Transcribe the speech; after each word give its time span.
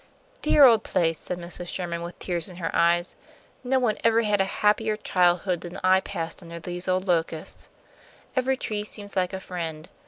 "Dear 0.41 0.65
old 0.65 0.83
place!" 0.83 1.19
said 1.19 1.37
Mrs. 1.37 1.67
Sherman, 1.67 2.01
with 2.01 2.17
tears 2.17 2.49
in 2.49 2.55
her 2.55 2.75
eyes. 2.75 3.15
"No 3.63 3.77
one 3.77 3.99
ever 4.03 4.23
had 4.23 4.41
a 4.41 4.45
happier 4.45 4.95
childhood 4.95 5.61
than 5.61 5.79
I 5.83 5.99
passed 6.01 6.41
under 6.41 6.59
these 6.59 6.87
old 6.87 7.05
locusts. 7.05 7.69
Every 8.35 8.57
tree 8.57 8.83
seems 8.83 9.15
like 9.15 9.31
a 9.31 9.39
friend. 9.39 9.87